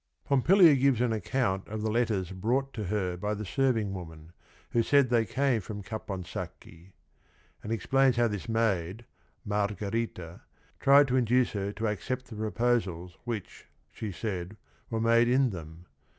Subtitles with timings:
[0.25, 4.31] Pompilia gives an account of the letters brought to her by the serving woman,
[4.71, 6.93] who said they came from Caponsacchi—
[7.63, 9.05] and explains how this maid,
[9.45, 10.41] Margherita,
[10.79, 14.57] tried to induce her to accept the pro posals which, she said,
[14.89, 15.85] were made in them.